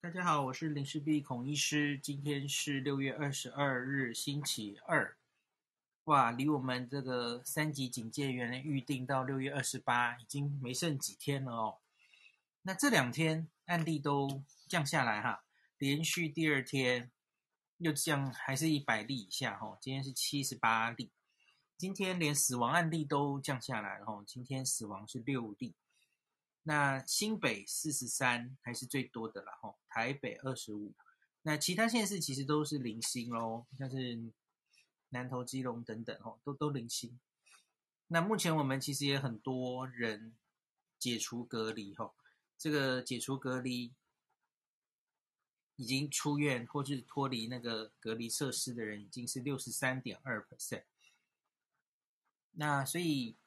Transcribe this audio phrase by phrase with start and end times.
[0.00, 1.98] 大家好，我是林氏璧孔医师。
[1.98, 5.16] 今天是六月二十二日，星期二。
[6.04, 11.78] 哇，离我们这个三级警戒原来预定到六月二十八，已经没剩几天了哦。
[12.62, 15.42] 那这两天案例都降下来哈，
[15.78, 17.10] 连续第二天
[17.78, 19.76] 又降，还是一百例以下哈。
[19.80, 21.10] 今天是七十八例，
[21.76, 24.22] 今天连死亡案例都降下来了哈。
[24.24, 25.74] 今天死亡是六例。
[26.68, 30.92] 那新北四十三还是最多的啦，吼，台北二十五，
[31.40, 34.30] 那其他县市其实都是零星咯，像是
[35.08, 37.18] 南投、基隆等等，吼，都都零星。
[38.08, 40.36] 那目前我们其实也很多人
[40.98, 42.14] 解除隔离，吼，
[42.58, 43.94] 这个解除隔离
[45.76, 50.84] 已经出院或是脱离那个隔离设施的人，已经是六十三点二 percent。
[52.52, 53.38] 那所以。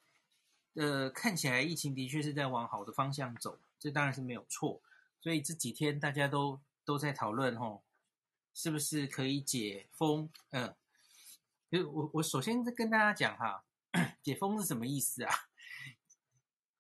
[0.73, 4.81] 呃，看起来疫情的确是在往好的方向走，这当然是没有错。
[5.20, 7.84] 所以这几天大家都都在讨论，吼，
[8.53, 10.30] 是不是可以解封？
[10.52, 10.75] 嗯、
[11.69, 13.64] 就我我首先跟大家讲哈，
[14.23, 15.33] 解封是什么意思啊？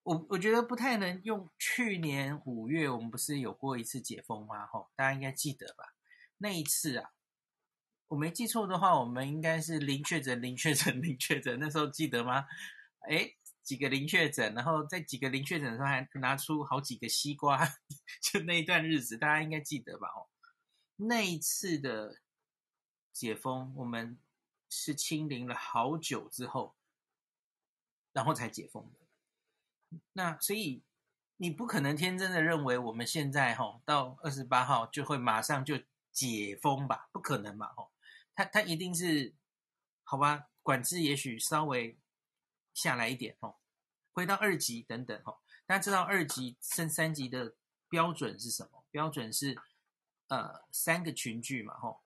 [0.03, 1.47] 我我觉得不太能用。
[1.59, 4.65] 去年五月我们不是有过一次解封吗？
[4.65, 5.93] 吼，大家应该记得吧？
[6.37, 7.11] 那一次啊，
[8.07, 11.59] 我没记错的话，我们应该是零确诊、零确诊、零确诊。
[11.59, 12.47] 那时候记得吗？
[13.07, 17.63] 诶几个零确诊，然后在几个零确诊的时候还拿出好几个西瓜，
[18.21, 20.07] 就那一段日子，大家应该记得吧？
[20.07, 20.27] 哦，
[20.95, 22.19] 那一次的
[23.13, 24.19] 解封，我们
[24.67, 26.75] 是清零了好久之后，
[28.11, 29.99] 然后才解封的。
[30.13, 30.83] 那所以
[31.37, 35.79] 你不可能天真的认为我们现在哈到二十八号就会马上就
[36.11, 37.09] 解封吧？
[37.11, 37.67] 不可能嘛？
[37.77, 37.91] 哦，
[38.33, 39.35] 他他一定是
[40.03, 40.47] 好吧？
[40.63, 41.97] 管制也许稍微。
[42.73, 43.55] 下来一点哦，
[44.11, 45.37] 回到二级等等哦。
[45.65, 47.55] 大家知道二级升三级的
[47.89, 48.85] 标准是什么？
[48.89, 49.57] 标准是
[50.27, 52.01] 呃三个群聚嘛吼，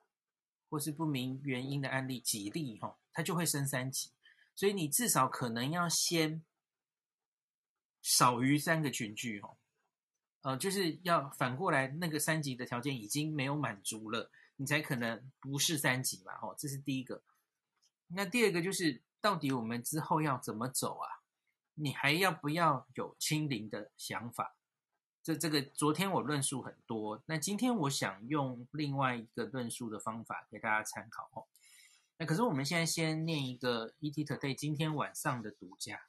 [0.70, 4.12] 或是不明原因的案例几例吼，它就会升三级。
[4.56, 6.44] 所以你至少可能要先
[8.02, 9.58] 少于三个群聚吼，
[10.42, 16.56] 呃，就是要反过来那个三级的条件已经没有满足了，你才可能不是三级嘛吼。
[16.58, 17.24] 这是第一个。
[18.08, 19.02] 那第二个就是。
[19.22, 21.22] 到底我们之后要怎么走啊？
[21.76, 24.56] 你还要不要有清零的想法？
[25.22, 31.48] 这这个昨天我论述很多，那今天我想用另外一个论述的方法给大家参考哦。
[32.18, 36.00] 那可是我们现在先念一个 ET Today 今天晚上的独家，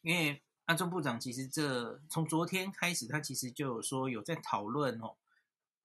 [0.00, 5.16] 因为阿中部长其实这从昨天开始，他其实就有说有在讨论哦，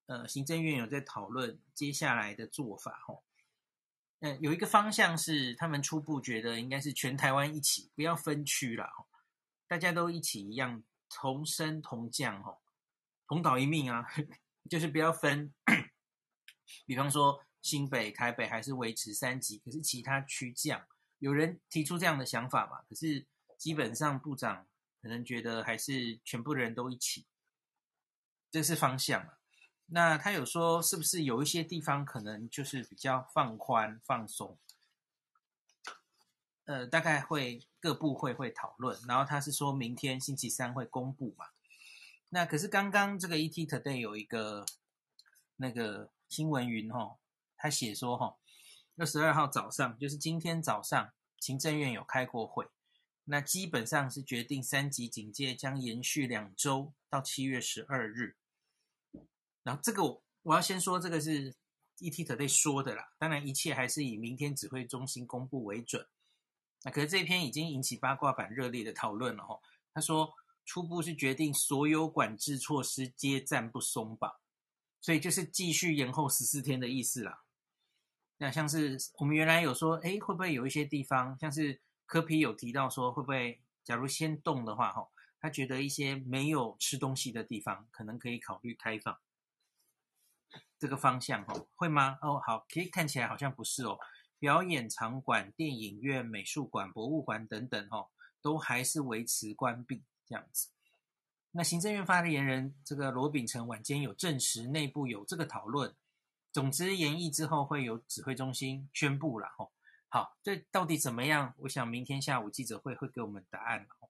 [0.06, 3.20] 呃，行政院有在讨论接下来的做法哦。
[4.24, 8.90] 嗯，有一个方向是他们初步觉得应该是全台湾一起，不要分区了，
[9.68, 12.42] 大家都一起一样同升同降，
[13.28, 14.08] 同岛一命啊，
[14.72, 15.54] 就是不要分。
[16.86, 20.88] 比方说新北、台北还是维持三级，可是其他区降。
[21.20, 22.82] 有人提出这样的想法嘛？
[22.88, 24.66] 可是基本上部长
[25.02, 27.26] 可能觉得还是全部的人都一起，
[28.50, 29.38] 这是方向啊。
[29.96, 34.58] 那他有说，是不是有一些地方可能就是比较放宽放松？
[36.66, 41.46] 呃，大概会各部会会讨论，然后他是说明天星期三会公布嘛。
[42.30, 44.66] 那可是刚刚这个 ET Today 有一个
[45.58, 47.18] 那个新闻云哈，
[47.56, 48.38] 他写说哈，
[48.98, 52.68] 二十二号早上就是今天早上，行政院有开过会，
[53.26, 58.38] 那基本上是决定三级警戒将延续两周到七月十二日。
[59.64, 61.56] 然后这个我我要先说，这个是
[62.00, 63.14] ET Today 说的啦。
[63.18, 66.06] 当然，一切还是以明天指挥中心公布为准。
[66.84, 69.58] 那可是这篇已经引起八卦版热烈的讨论了哈。
[69.94, 70.34] 他说
[70.66, 74.34] 初步是决定所有管制措施皆暂不松绑，
[75.00, 77.44] 所以就是继续延后十四天的意思啦。
[78.38, 85.08] 那像是我们原来有说，哎，会不会有一些地方，像是柯皮有提到说，会不会假如先动的话，哈，
[85.40, 89.18] 他觉得一些没有吃东西的地方，可能可以考虑开放。
[90.80, 92.18] 这个方向哦，会吗？
[92.22, 93.98] 哦，好，可以看起来好像不是哦。
[94.40, 98.10] 表演场馆、电影院、美术馆、博物馆等等哦，
[98.42, 100.70] 都还是维持关闭这样子。
[101.52, 105.96] 那行政院发言人这个罗秉成晚间有证实，内部有这个讨论。
[106.52, 109.72] 总之，研议之后会有指挥中心宣布了哦。
[110.10, 111.54] 好，这到底怎么样？
[111.60, 114.10] 我想明天下午记者会会给我们答案哦。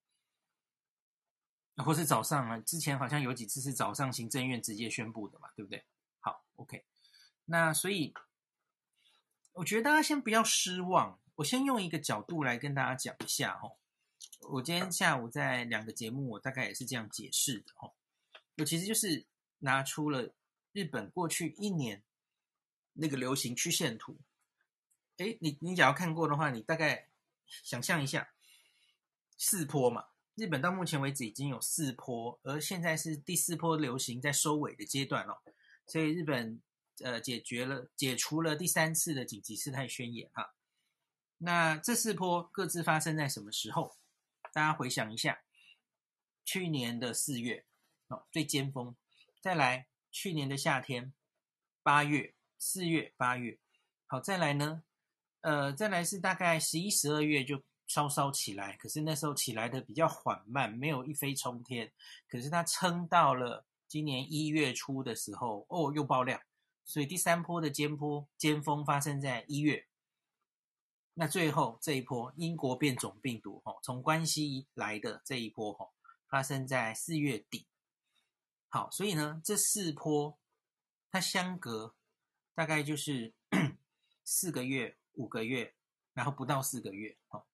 [1.83, 5.85] 或是早上啊，之前好像有几次是早上行政院直接宣布的嘛，对不对？
[6.23, 6.83] 好，OK，
[7.45, 8.13] 那所以
[9.51, 11.19] 我觉得大家先不要失望。
[11.35, 13.77] 我先用一个角度来跟大家讲一下哦。
[14.49, 17.93] 我今天下午在两个节目，我大概也是这样解释的哦。
[18.57, 19.25] 我其实就是
[19.59, 20.33] 拿出了
[20.71, 22.03] 日本过去一年
[22.93, 24.19] 那个流行曲线图。
[25.17, 27.09] 哎，你你只要看过的话，你大概
[27.47, 28.29] 想象一下，
[29.37, 30.05] 四坡嘛，
[30.35, 35.41] 日本到目前为止已经有四坡，而现在是第四波流行在收尾的阶段了，
[35.93, 36.59] 所以日本
[37.03, 40.55] 呃解决了解除了第三次的紧急事态宣言哈。
[41.37, 43.95] 那这四波各自发生在什么时候？
[44.51, 45.43] 大家回想一下，
[46.43, 47.63] 去年的四月
[48.07, 48.95] 哦，最尖峰，
[49.39, 51.13] 再来去年的夏天，
[51.83, 53.59] 八月、四月、八月，
[54.07, 54.81] 好，再来呢，
[55.41, 61.93] 呃，再来是大概十一、十二月就稍稍起来，可是那时候起来的比较缓慢，没有一飞冲天，
[62.27, 63.63] 可是它撑到了
[63.93, 66.41] 今年一月初的时候，哦，又爆量，
[66.83, 69.85] 所以第三波的尖波尖峰发生在一月。
[71.13, 75.91] 那最后这一波英国变种病毒哈，从关西来的这一波哈，
[76.27, 77.67] 发生在四月底。
[78.67, 80.39] 好，所以呢，这四波
[81.11, 81.93] 它相隔
[82.55, 83.31] 大概就是
[84.25, 85.75] 四个月、五个月，
[86.15, 87.15] 然后不到四个月。
[87.27, 87.45] 哈，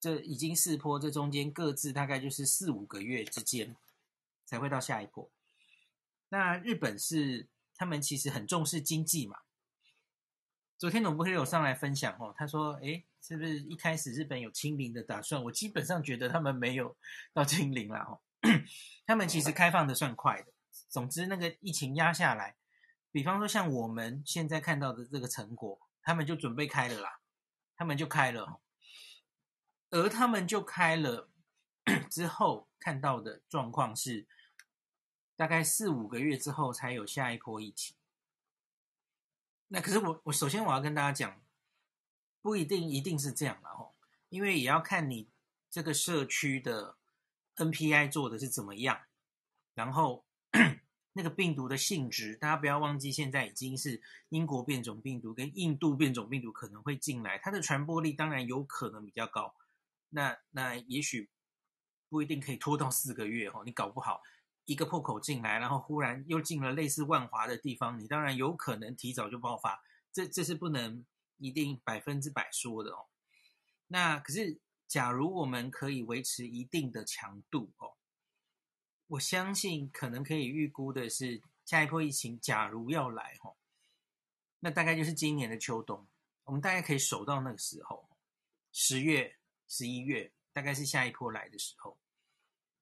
[0.00, 3.76] 这已经四波，这中间各自大概就是四五个月之间
[4.52, 5.30] 才会到下一波。
[6.28, 9.38] 那日本是他们其实很重视经济嘛。
[10.76, 15.42] 昨天总部有上来分享哦，他说：“诶，是不是一开始日本有清零的打算？
[15.44, 16.94] 我基本上觉得他们没有
[17.32, 18.20] 到清零啦哦，
[19.06, 20.52] 他们其实开放的算快的。
[20.90, 22.56] 总之，那个疫情压下来，
[23.10, 27.20] 比方说像我们现在看到的这个成果，他们就准备开了啦，
[27.74, 28.60] 他们就开了，
[29.88, 31.30] 而他们就开了
[32.10, 34.26] 之后看到的状况是，
[35.36, 37.96] 大概四五个月之后才有下一波疫情。”
[39.68, 41.40] 那可是我我首先我要跟大家讲，
[42.42, 43.94] 不一定一定是这样了哦，
[44.28, 45.30] 因为也要看你
[45.70, 46.96] 这个社区的
[47.56, 49.00] NPI 做的是怎么样，
[49.74, 50.26] 然后
[51.14, 59.54] 那个病毒的性质，大家不要忘记，现在已经是英国变种病毒跟印度变种病毒可能会进来，它的传播力当然有可能比较高，
[60.10, 61.30] 那那也许
[62.10, 64.22] 不一定可以拖到四个月哦，你搞不好。
[64.72, 71.04] 一个破口进来，然后忽然又进了类似万华的地方，你当然有可能提早就爆发，这这是不能
[71.36, 73.06] 一定百分之百说的哦。
[73.88, 74.58] 那可是，
[74.88, 77.92] 假如我们可以维持一定的强度哦，
[79.08, 83.54] 我相信可能可以预估的是，下一波疫情假如要来哦，
[84.60, 86.06] 那大概就是今年的秋冬，
[86.44, 88.08] 我们大概可以守到那个时候，
[88.72, 89.36] 十月、
[89.68, 91.98] 十一月，大概是下一波来的时候。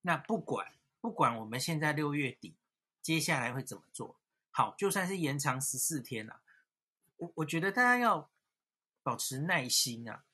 [0.02, 0.79] 那不管。
[1.00, 2.54] 不管我们现在六月底，
[3.00, 4.20] 接下来会怎么做？
[4.50, 6.42] 好，就算是延长十四天了，
[7.16, 8.30] 我我觉得大家要
[9.02, 10.24] 保持耐心啊，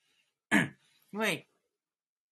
[1.11, 1.47] 因为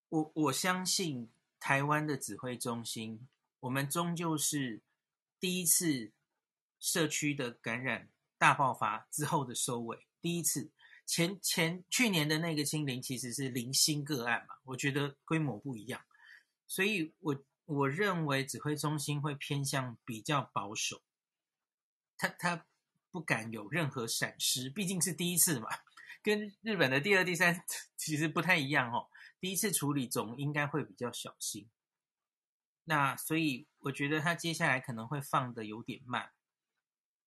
[0.08, 3.28] 我我相信台湾的指挥中心，
[3.60, 4.82] 我们终究是
[5.38, 6.12] 第一次
[6.80, 10.72] 社区的感染大爆发之后的收尾，第一次
[11.06, 16.02] 前前去年的那个清零其实是零星个案嘛，我觉得规模不一样，
[16.66, 17.44] 所以我。
[17.66, 21.02] 我认为指挥中心会偏向比较保守，
[22.19, 22.66] 他他
[23.11, 25.69] 不敢有任何闪失，毕竟是第一次嘛，
[26.22, 27.64] 跟日本的第二、第三
[27.96, 29.08] 其实不太一样哦。
[29.40, 31.69] 第一次处理总应该会比较小心，
[32.84, 36.33] 那所以我觉得他接下来可能会放得有点慢，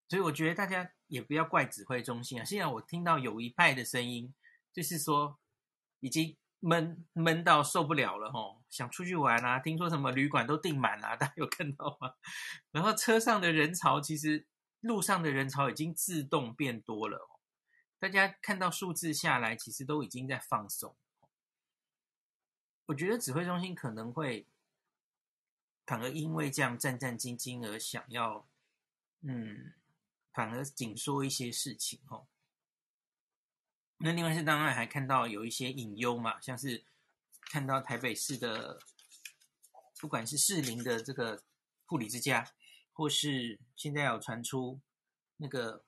[0.08, 2.44] 所以我觉得大家也不要怪指挥中心啊。
[2.44, 4.32] 现在我听到有一派的声音，
[4.72, 5.38] 就是说
[6.00, 6.36] 已经。
[6.60, 9.58] 闷闷到受不了了吼，想出去玩啊！
[9.60, 12.14] 听说什么旅馆都订满了， 大家有看到吗？
[12.72, 14.46] 然后车上的人潮，其实
[14.80, 17.40] 路上的人潮已经自动变多了哦。
[18.00, 20.96] 大家看到数字下来，其实都已经在放松。
[22.86, 24.46] 我觉得指挥中心可能会
[25.86, 28.46] 反而因为这样战战兢兢而想要，
[29.20, 29.74] 嗯，
[30.32, 32.26] 反而紧缩一些事情吼。
[33.98, 36.84] 那另外是当然还看到有一些隐忧嘛，像是
[37.50, 38.78] 看到台北市的，
[40.00, 41.42] 不管是士林的这个
[41.84, 42.48] 护理之家，
[42.92, 44.80] 或是现在有传出
[45.38, 45.84] 那个，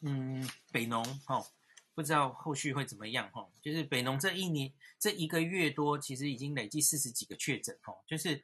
[0.00, 1.46] 嗯，北农哦，
[1.94, 3.50] 不知道后续会怎么样哦。
[3.60, 8.42] 就是北农这一年这一个月多，其实已经累计四十几个确诊哦，就是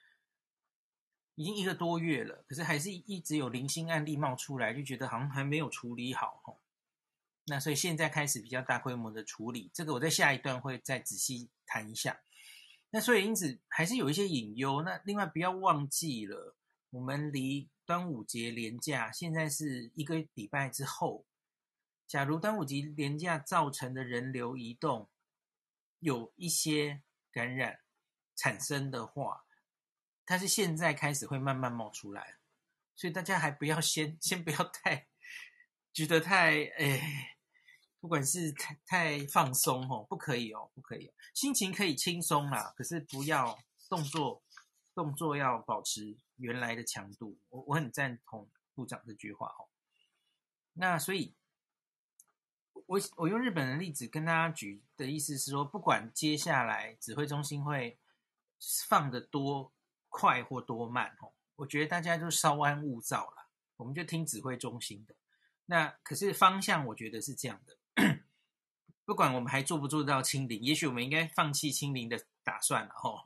[1.35, 6.59] 已经一个多月了，可是还是一直有零星案例冒出来，就觉得好像还没有处理好哦。
[7.47, 12.21] 那所以现在开始比较大规模的处理，这个我在下一段会再仔细谈一下。
[12.91, 14.83] 那所以因此还是有一些隐忧。
[14.83, 16.57] 那另外不要忘记了，
[16.91, 21.27] 我们离端午节连假现在是一个礼拜之后。
[22.07, 25.09] 假如端午节连假造成的人流移动
[25.99, 27.81] 有一些感染
[28.37, 29.45] 产生的话，
[30.25, 32.37] 它是现在开始会慢慢冒出来，
[32.95, 35.09] 所以大家还不要先先不要太
[35.93, 37.34] 觉得太哎，
[38.05, 43.59] 不管是太太放松哦，不可以哦，不可以，心情可以轻松啦，可是不要
[43.89, 44.43] 动作
[44.95, 47.39] 动作要保持原来的强度。
[47.49, 49.73] 我我很赞同部长这句话哦。
[50.75, 51.35] 那所以，
[52.75, 57.99] 我我用日本的例子跟大家举的意思是说，不管接下来指挥中心会
[58.87, 59.73] 放得多。
[60.11, 65.17] 快或多慢哦，我觉得大家就稍安勿躁了，我们就听指挥中心的。
[65.65, 67.79] 那可是方向，我觉得是这样的。
[69.05, 73.23] 不管我们还做不做到清零，也许我们应该放弃清零的打算了哦。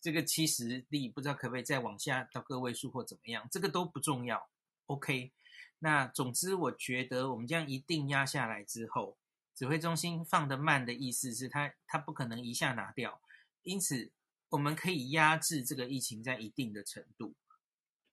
[0.00, 4.48] 这个七十例不知道可不可以再往下到个位数或怎么样，这个都不重要。
[4.86, 5.32] OK，
[5.80, 9.18] 那总之我觉得我们这样一定压下来之后，
[9.54, 13.20] 指挥中心放得慢的意思是他他不可能一下拿掉，
[13.62, 14.12] 因此。
[14.50, 17.34] 我们可以压制这个疫情在一定的程度。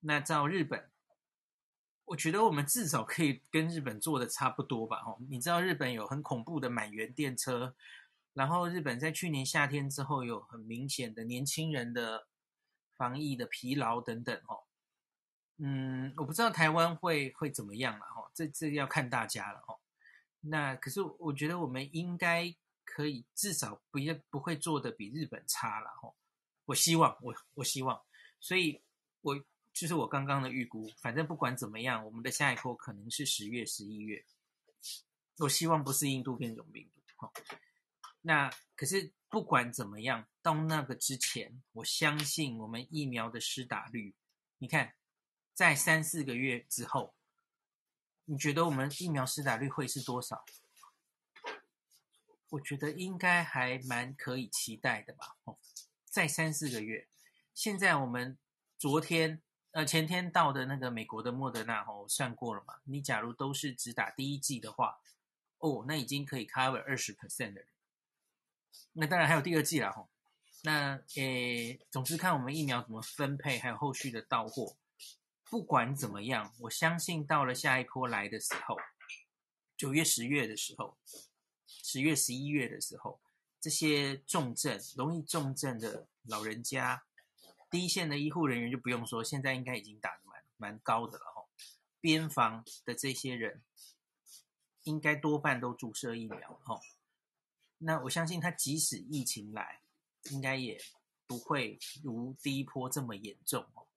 [0.01, 0.91] 那照日本，
[2.05, 5.01] 我觉得我们至少可以跟日本做的差不多吧。
[5.05, 7.75] 哦，你知道日本有很恐怖的满员电车，
[8.33, 12.27] 然后日本在去年夏天之后有很明显的年轻人的
[12.95, 14.35] 防疫的疲劳等等。
[14.47, 14.63] 哦，
[15.57, 18.05] 嗯，我不知道台湾会会怎么样了。
[18.05, 19.59] 哦，这这要看大家了。
[19.67, 19.79] 哦，
[20.41, 25.89] 那可是我觉得我们应该可以至少不要不会做的比日本差了。
[26.03, 26.13] 哦。
[26.67, 28.01] 我希望，我我希望，
[28.39, 28.81] 所以，
[29.21, 29.39] 我
[29.75, 30.89] 就是我刚刚的预估。
[31.01, 34.25] 反正不管怎么样，我们的下一波可能是十月、十一月。
[35.39, 37.01] 我希望不是印度变种病毒。
[37.17, 37.33] 好，
[38.21, 44.15] 那可是不管怎么样，到那个之前，我相信我们疫苗的施打率，
[44.59, 44.95] 你看，
[45.53, 47.13] 在三四个月之后，
[48.23, 50.45] 你觉得我们疫苗施打率会是多少？
[52.49, 55.35] 我觉得应该还蛮可以期待的吧。
[55.43, 55.57] 哦。
[56.05, 57.09] 再三四个月，
[57.53, 58.37] 现在我们
[58.77, 59.41] 昨天
[59.75, 62.75] 呃前天到的那个美国的莫德纳哦，算过了嘛？
[62.85, 65.01] 你假如都是只打第一剂的话，
[65.57, 67.67] 哦，那已经可以 cover 二十 percent 的人。
[68.93, 70.07] 那当然还有第二剂了吼。
[70.63, 74.77] 那诶，总之看我们疫苗怎么分配，还有后续的到货。
[75.43, 78.77] 不管怎么样，我相信到了下一波来的时候，
[79.75, 80.97] 九月、十月的时候，
[81.67, 83.19] 十月、十一月的时候。
[83.59, 87.03] 这些重症、容易重症的老人家，
[87.79, 91.45] 一线的医护人员就不用说，现在应该已经打得蛮蛮高的了哈。
[91.99, 93.61] 边防的这些人，
[94.83, 96.79] 应该多半都注射疫苗哈。
[97.77, 99.81] 那我相信他即使疫情来，
[100.31, 100.79] 应该也
[101.27, 103.87] 不会如第一波这么严重哦。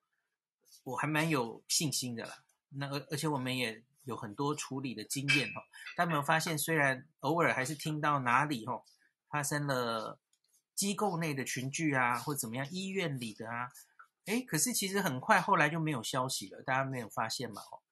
[0.85, 2.45] 我还蛮有信心的啦。
[2.71, 5.63] 那而而且我们也有很多处理的经验哈。
[5.97, 8.83] 大家有没有发现，虽然偶尔还是听到哪里哈。
[9.31, 10.19] 发生了
[10.79, 13.69] 机构内的群聚啊，或怎么样，医院里的啊，
[14.27, 17.61] 诶，可是其实很快后来就没有消息了，大家没有发现嘛？
[17.63, 17.83] 哦，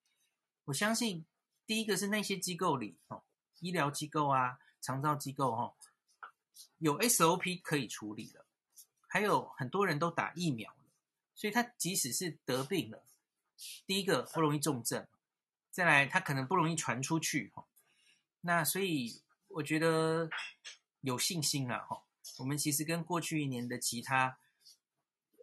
[0.67, 1.27] 我相信
[1.67, 3.25] 第一个是那些机构里哦，
[3.59, 5.75] 医疗机构啊，长照机构哦，
[6.79, 8.47] 有 SOP 可以处理了，
[9.09, 10.79] 还有很多人都打疫苗了，
[11.35, 13.03] 所以他即使是得病了，
[13.85, 15.05] 第一个不容易重症，
[15.73, 17.67] 再来他可能不容易传出去哈，
[18.43, 20.31] 那所以我觉得。
[21.03, 22.03] 有信心了哈，
[22.39, 24.39] 我们其实跟过去一年的其他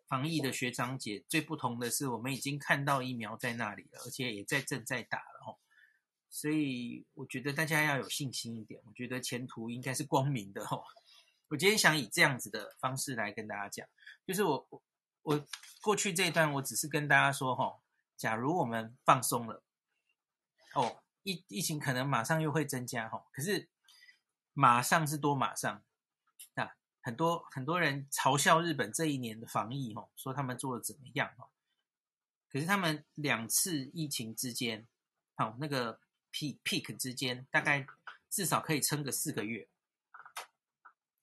[0.08, 5.58] 防疫的学长姐最不同的是，我们已经看到疫苗在那里了，而且也在正在打了哈，
[6.30, 10.84] 所以我觉得大家要有信心一点，我觉得前途应该是光明的哈。
[11.50, 13.88] 我今天想以这样子的方式来跟大家讲，
[14.26, 14.84] 就是我我
[15.24, 15.46] 我
[15.82, 17.80] 过去这一段我只是跟大家说哈，
[18.16, 19.64] 假如我们放松了，
[20.76, 23.70] 哦，疫疫情可能马上又会增加哈，可是。
[24.56, 25.84] 马上是多马上，
[27.06, 31.50] 很多很多人嘲笑日本这一年的防疫，吼，说他们做的怎么样，哦。
[32.50, 34.88] 可是他们两次疫情之间，
[35.36, 36.00] 好，那个
[36.32, 37.86] peak peak 之间，大概
[38.30, 39.68] 至少可以撑个四个月。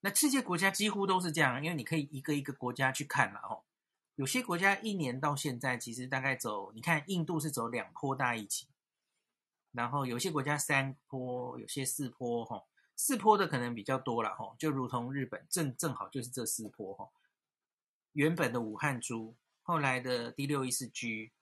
[0.00, 3.64] 那世界国家几乎都是这样，因为你可以一个一个国家去看了，吼。
[4.16, 8.68] 有些国家一年到现在，其实大概走，你看印度是走两波大疫情，
[9.72, 12.66] 然后有些国家三波，有些四波，吼。
[13.02, 17.08] 四坡的可能比较多了哈，就如同日本正正好就是这四坡哈。
[18.12, 21.32] 原本的武汉株，后来的第六一四 G，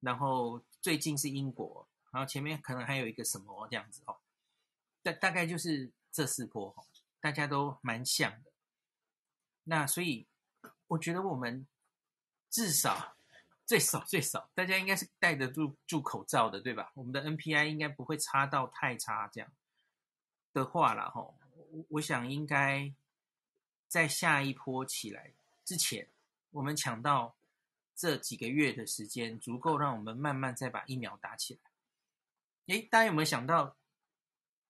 [0.00, 4.18] 然后最近是英国，然后前面可能还有一个什么这样子哈。
[5.00, 6.82] 大大概就是这四坡哈，
[7.20, 8.50] 大家都蛮像的。
[9.62, 10.26] 那所以
[10.88, 11.64] 我觉得我们
[12.50, 13.14] 至少
[13.64, 16.90] 最少最少，大家应该是戴得住住口罩的，对吧？
[16.94, 19.48] 我们的 NPI 应该不会差到太差这样。
[20.58, 22.92] 的话了哈，我我想应该
[23.86, 25.32] 在下一波起来
[25.64, 26.08] 之前，
[26.50, 27.36] 我们抢到
[27.94, 31.60] 这几个月的时间，足够让我们慢慢再把疫苗打起来。
[32.74, 33.76] 诶，大家有没有想到，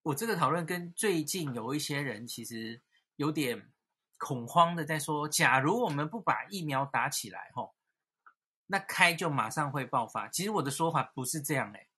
[0.03, 2.81] 我这个讨论跟最近有一些人其实
[3.17, 3.73] 有点
[4.19, 7.75] 恐慌的在说，假如我们不把疫苗打起来，吼，
[8.67, 10.29] 那开就马上会爆发。
[10.29, 11.89] 其实我的说法不是这样，诶，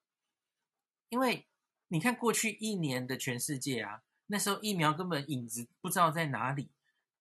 [1.10, 1.46] 因为
[1.92, 6.70] 你看过去一年的全世界啊，那时候疫苗根本影子不知道在哪里。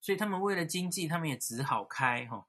[0.01, 2.47] 所以他们为了经济，他们也只好开哈。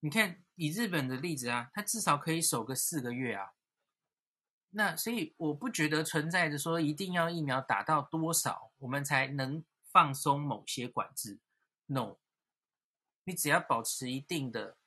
[0.00, 3.52] 你看以日本的例子啊，它至少可以守个四个月啊。
[4.70, 11.40] 那所以我不觉得存在着说一定要疫苗打到多少，我们才能放松某些管制。
[11.86, 12.16] No，
[13.24, 14.78] 你只要保持一定的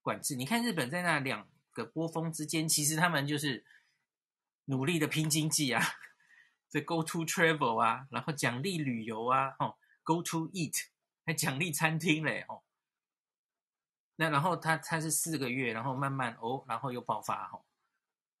[0.00, 0.34] 管制。
[0.34, 3.64] 你看日本在那两个波峰之间，其实他们就是
[4.66, 5.82] 努力的拼经济啊，
[6.70, 10.74] 这 Go to travel 啊，然后奖励旅游啊，哦，Go to eat。
[11.24, 12.64] 还奖励餐厅嘞哦，
[14.16, 17.64] 那然后他他是四个月，然后慢慢哦，然后又爆发哦。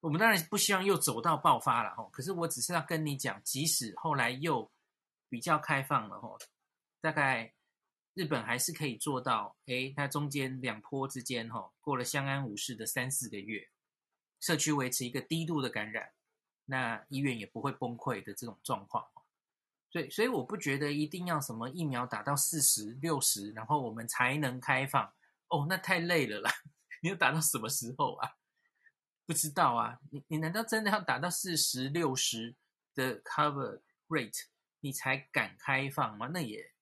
[0.00, 4.68] 我们当然不希望又走到爆发了哦，可是我只是要跟你讲，即使后来又
[5.28, 6.36] 比较开放了哦，
[7.00, 7.54] 大概
[8.14, 13.70] 日本还是可以做到，诶，它中间两坡之间哈，过了相安无事的三四个月，
[14.42, 16.12] 社区维持一个低度的感染，
[16.64, 19.06] 那医院也不会崩溃的这种状况。
[19.88, 25.12] 对，所以我不觉得一定要什么疫苗打到四十六十，然后我们才能开放。
[25.48, 26.50] 哦，那太累了啦！
[27.02, 28.36] 你要打到什么时候啊？
[29.26, 30.00] 不知道啊。
[30.10, 32.56] 你你难道真的要打到四十六十
[32.94, 34.46] 的 cover rate，
[34.80, 36.28] 你才敢开放吗？
[36.32, 36.72] 那也，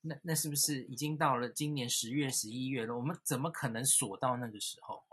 [0.00, 2.96] 那那是不是已经到了今年十月、十一月了？
[2.96, 5.04] 我们怎么可能锁到那个时候？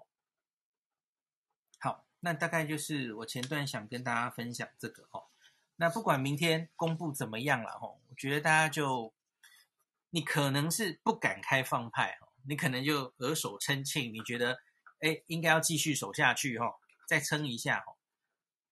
[2.26, 5.26] 那大概就是我前段想跟大家分享这个哦。
[5.76, 9.14] 那不管明天公布怎么样了吼，我觉得大家就，
[10.10, 12.18] 你可能是不敢开放派，
[12.48, 14.58] 你可能就额手称庆，你觉得，
[15.02, 16.78] 哎，应该要继续守下去哦，
[17.08, 17.96] 再撑一下吼，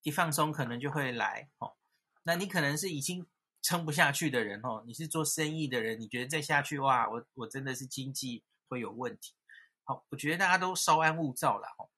[0.01, 1.77] 一放松可能就会来吼。
[2.23, 3.27] 那你可能是已经
[3.61, 9.35] 撑不下去的人哦，你是做生意的人，你觉得再下去哇，我我真的是经济会有问题。
[9.83, 11.91] 好，我觉得大家都稍安勿躁了吼。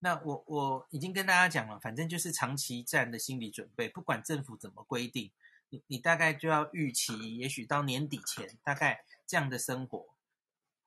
[0.00, 5.32] 那我我已经跟大家讲了，反正就是长期战的心理准备，不管政府怎么规定，
[5.70, 10.06] 你你大概就要预期，也许到年底前，大概这样的生活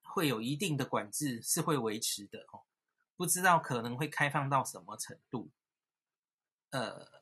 [0.01, 2.63] 会有一定的管制是会维持的哦，
[3.17, 5.49] 不知道可能会开放到什么程度，
[6.69, 7.21] 呃，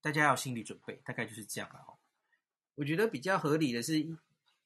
[0.00, 1.98] 大家要心理准备，大概就是这样了哦。
[2.76, 4.16] 我觉得比较合理的是，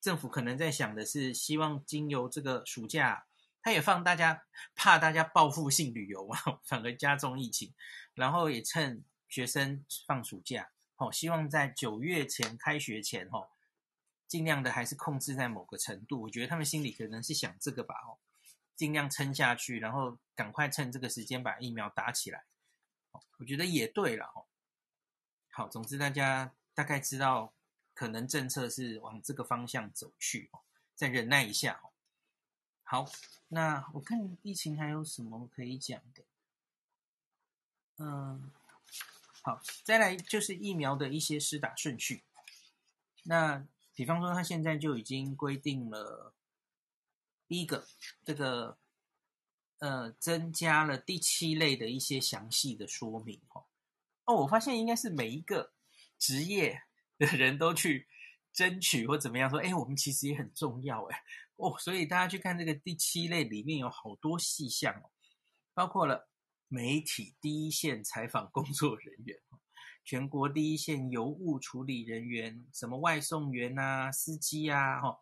[0.01, 3.27] 政府可能在想的是，希望经由这个暑假。
[3.63, 4.45] 他也放大家，
[4.75, 7.73] 怕大家报复性旅游嘛， 反而加重疫情，
[8.15, 13.49] 然后也趁学生放暑假，哦，希望在九月前开学前，哦，
[14.27, 16.23] 尽量的还是控制在某个程度。
[16.23, 18.19] 我觉得他们心里可能是想这个吧，哦，
[18.75, 22.45] 尽量撑下去，然后赶快趁这个时间把疫苗打起来。
[23.39, 24.47] 我觉得也对了，哦，
[25.51, 27.55] 好，总之大家大概知道，
[27.95, 30.63] 可能政策是往这个方向走去，哦，
[30.97, 31.92] 再忍耐一下，哦。
[32.93, 33.11] 好，
[33.49, 36.23] 那我看疫情还有什么可以讲的？
[37.97, 38.53] 嗯，
[39.41, 42.23] 好，再来就是疫苗的一些施打顺序。
[43.23, 46.35] 那比方说，他现在就已经规定了，
[47.49, 47.87] 第一个，
[48.27, 48.77] 这个
[49.79, 53.41] 呃，增加了第七类的一些详细的说明。
[53.55, 53.65] 哦，
[54.27, 55.73] 哦，我发现应该是每一个
[56.19, 56.83] 职业
[57.17, 58.07] 的人都去
[58.53, 61.25] 争取或怎么样说，哎，我们其实也很重要，哎。
[61.57, 65.11] 哦，所以大家去看这个第七类里面有好多细项哦，
[65.75, 66.29] 包括了
[66.67, 69.39] 媒体第一线采访工作人员，
[70.05, 75.19] 全国第一线邮务处理人员，什么外送员啊、司机啊，哈，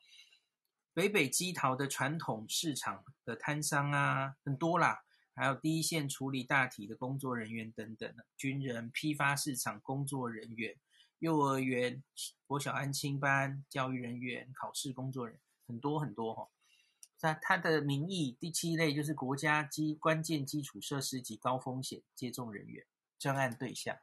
[0.95, 5.03] 北北基桃的传统市场的摊商啊，很多啦，
[5.35, 10.75] 还有第一线处理大体的工作人员等等军人、批发市场工作人员、
[11.19, 12.03] 幼儿园、
[12.47, 15.43] 国小安亲班教育人员、考试工作人员。
[15.71, 16.49] 很多很多哈，
[17.21, 22.85] 那它的名义第七类就是国家基关键基础设施及高风险接种人员
[23.21, 23.97] 专案对象，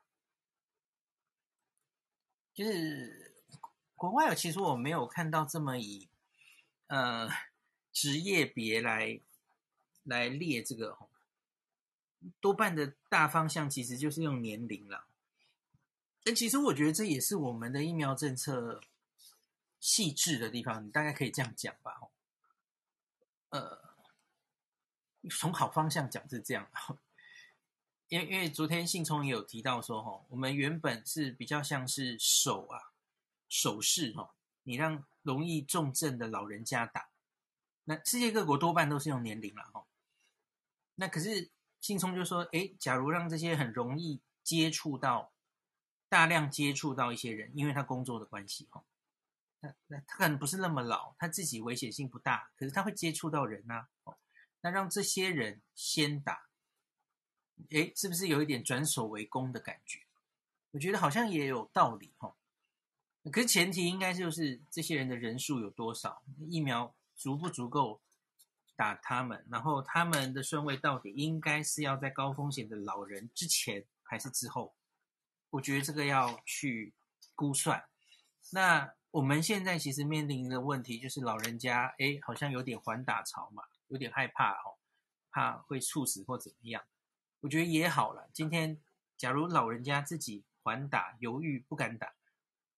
[2.54, 3.44] 就是
[3.96, 6.08] 国外有，其实我没有看到这么以
[6.88, 7.28] 呃
[7.92, 9.20] 职业别来
[10.04, 10.98] 来列这个，
[12.40, 15.06] 多半的大方向其实就是用年龄了。
[16.24, 18.82] 但其实我觉得这也是我们的疫苗政策。
[19.88, 21.98] 细致的地方，你大概可以这样讲吧，
[23.52, 23.96] 呃，
[25.30, 26.70] 从好方向讲是这样，
[28.10, 32.92] 因为因为昨天信聪也有提到说，哈，我们原本是比较像是手啊
[33.48, 37.08] 手势哈，你让容易重症的老人家打，
[37.86, 39.88] 那世界各国多半都是用年龄了哈，
[40.96, 45.32] 那可是信聪就说，诶，假如让这些很容易接触到、
[46.10, 48.84] 大量接触到一些人，因为他工作的关系，哈，
[49.60, 53.88] 那那他可能不是那么老，他自己危险性不大，可是他会接触到人呐，
[54.62, 56.48] 那让这些人先打，
[57.70, 60.00] 诶，是不是有一点转守为攻的感觉？
[60.72, 62.36] 我觉得好像也有道理，哈。
[63.32, 68.02] 可是前提应该就是这些人的人数有多少，疫苗足不足够
[68.76, 74.76] 打他们，然后他们的顺位到底应该是要在高风险的老人之前还是之后？
[75.50, 76.94] 我觉得这个要去
[77.34, 77.84] 估算。
[78.52, 84.78] 那我们现在其实面临的问题就是老人家，哎，好像有点缓打潮嘛，有点害怕哦，
[85.32, 86.84] 怕会猝死或怎么样。
[87.40, 88.30] 我觉得也好了。
[88.34, 88.80] 今天
[89.18, 92.14] 假如老人家自己缓打，犹豫不敢打。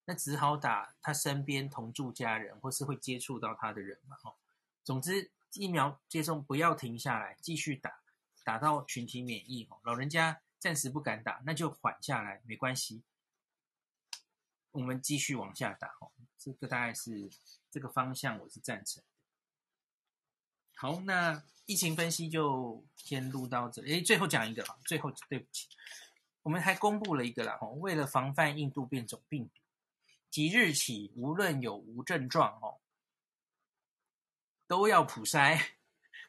[0.06, 4.18] 那只好打他身边同住家人，或是会接触到他的人嘛。
[4.18, 4.36] 哈，
[4.84, 8.00] 总之疫苗接种不要停下来，继续打，
[8.44, 9.66] 打到群体免疫。
[9.66, 13.04] 哈，老人家暂时不敢打，那就缓下来，没关系。
[14.72, 15.90] 我们继续往下打。
[16.00, 16.10] 哈，
[16.40, 17.30] 这个大概是
[17.70, 19.04] 这个方向，我是赞成。
[20.76, 23.82] 好，那疫情分析就先录到这。
[23.82, 25.68] 诶，最后讲一个，最后对不起，
[26.42, 27.58] 我们还公布了一个啦。
[27.58, 29.52] 哈，为了防范印度变种病毒。
[30.30, 32.80] 即日起，无论有无症状哦，
[34.68, 35.60] 都要普筛，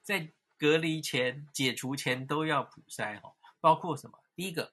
[0.02, 3.36] 在隔离前、解除前都要普筛哦。
[3.60, 4.18] 包括什么？
[4.34, 4.72] 第一个，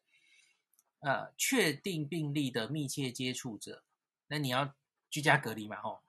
[0.99, 3.83] 呃，确定病例的密切接触者，
[4.27, 4.73] 那你要
[5.09, 6.01] 居家隔离嘛，吼。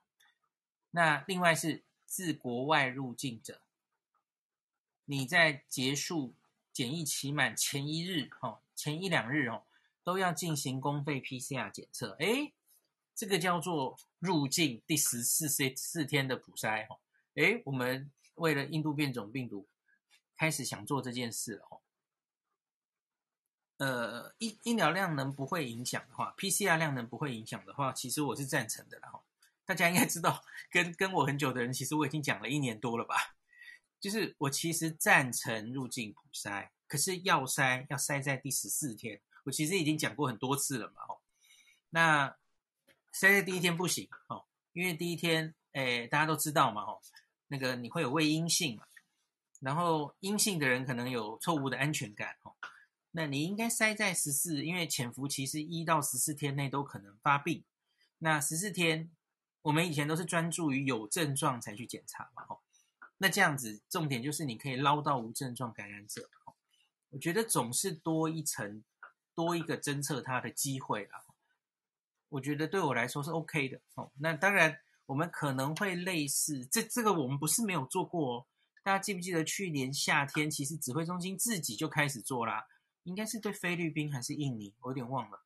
[0.91, 3.61] 那另外是自国外入境者，
[5.05, 6.33] 你在结束
[6.73, 9.63] 检疫期满前一日，吼，前一两日哦，
[10.03, 12.53] 都要进行公费 PCR 检测，诶
[13.13, 16.99] 这个叫做入境第十四四四天的普筛哈，
[17.35, 19.67] 诶，我们为了印度变种病毒
[20.37, 21.79] 开始想做这件事了哈。
[23.79, 29.21] 呃，医医疗量能不会影响的话，PCR 量能不会影响的话，其实我是赞成的了哈。
[29.65, 33.37] 大家应该知道，跟跟我很久的人，其实我已经讲了一年多了吧。
[34.01, 41.03] 就是我其实赞成入境普筛，可是要筛要筛在第十四天，我其实已经讲过很多次了嘛。
[41.89, 42.29] 那
[43.13, 47.01] 筛在第一天不行哦，因为第一天，诶，大家都知道嘛，吼，
[47.47, 48.83] 那个你会有胃阴性嘛，
[49.61, 52.55] 然后阴性的人可能有错误的安全感，哦，
[53.11, 57.63] 那你应该筛在十四，因为潜伏期是一到十四天内都可能发病，
[58.19, 59.09] 那十四天，
[59.63, 62.61] 我们以前都是专注于有症状才去检查嘛，吼，
[63.17, 66.29] 那这样子重点就是你可以捞到无症状感染者，
[67.09, 68.83] 我觉得总是多一层，
[69.33, 71.25] 多一个侦测它的机会啦。
[72.29, 74.11] 我觉得对我来说是 OK 的哦。
[74.19, 78.45] 那当然，我们可能会类似这这个，我们不是没有做过哦。
[78.83, 82.67] 大家记不记得去年夏天，其实指挥中心自己就开始做啦，
[83.09, 85.43] 应该是对菲律宾还是印尼，我有点忘了。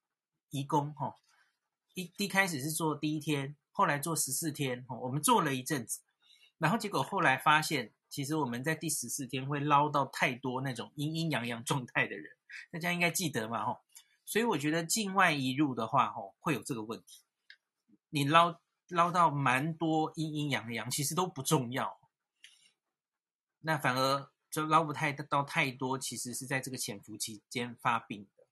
[0.49, 1.15] 移工哈，
[1.93, 6.02] 一一开始是做第一天，后来做十四天，我们做了一阵子，
[6.58, 12.26] 然后结果后来发现，其实我们在第十四天会捞到太多那种阴阴阳阳状态的人，
[12.69, 13.82] 大家应该记得嘛，哈。
[14.26, 17.21] 所以我觉得境外移入的话，吼，会有这个问题。
[18.10, 21.97] 你捞捞到蛮多阴阴阳阳，其实都不重要。
[23.62, 28.43] 那反而就捞不太到太多，其实是在这个潜伏期间发病的。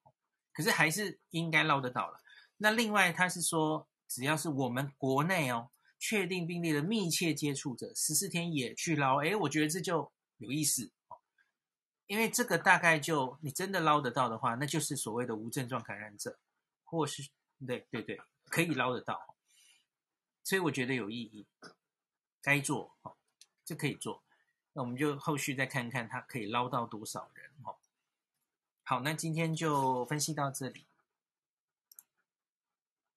[0.51, 2.19] 可是还是应该捞得到了。
[2.57, 10.91] 那另外他是说，只要是我们国内哦确定病例的密切接触者，十四天也去捞，诶，我觉得这就有意思。
[12.07, 16.39] 因为这个大概就你真的捞得到的话，那就是所谓的无症状感染者，
[16.83, 17.29] 或是
[17.67, 19.35] 对对对，可以捞得到，
[20.43, 21.45] 所以我觉得有意义，
[22.41, 23.15] 该做哦，
[23.63, 24.23] 就可以做。
[24.73, 27.75] 那我们就后续再看看他可以捞到多少人哦。
[28.83, 30.85] 好，那今天就分析到这里。